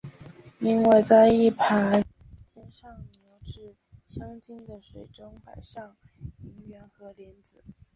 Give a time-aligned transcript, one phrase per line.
[0.57, 2.03] 另外在一盘
[2.55, 5.95] 添上牛至香精的水中摆上
[6.39, 7.63] 银元和莲子。